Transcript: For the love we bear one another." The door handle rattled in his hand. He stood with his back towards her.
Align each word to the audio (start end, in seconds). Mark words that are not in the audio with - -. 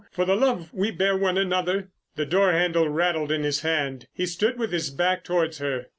For 0.11 0.25
the 0.25 0.33
love 0.35 0.73
we 0.73 0.89
bear 0.89 1.15
one 1.15 1.37
another." 1.37 1.91
The 2.15 2.25
door 2.25 2.53
handle 2.53 2.89
rattled 2.89 3.31
in 3.31 3.43
his 3.43 3.61
hand. 3.61 4.07
He 4.11 4.25
stood 4.25 4.57
with 4.57 4.71
his 4.71 4.89
back 4.89 5.23
towards 5.23 5.59
her. 5.59 5.89